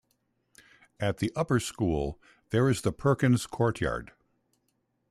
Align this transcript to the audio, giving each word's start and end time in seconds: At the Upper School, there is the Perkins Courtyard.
At 0.99 1.17
the 1.17 1.31
Upper 1.35 1.59
School, 1.59 2.19
there 2.49 2.67
is 2.71 2.81
the 2.81 2.91
Perkins 2.91 3.45
Courtyard. 3.45 4.11